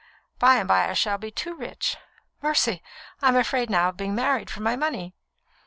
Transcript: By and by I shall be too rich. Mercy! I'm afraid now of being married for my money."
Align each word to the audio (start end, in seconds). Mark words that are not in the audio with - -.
By 0.39 0.55
and 0.55 0.67
by 0.67 0.89
I 0.89 0.93
shall 0.93 1.19
be 1.19 1.29
too 1.29 1.53
rich. 1.53 1.95
Mercy! 2.41 2.81
I'm 3.21 3.35
afraid 3.35 3.69
now 3.69 3.89
of 3.89 3.97
being 3.97 4.15
married 4.15 4.49
for 4.49 4.61
my 4.63 4.75
money." 4.75 5.13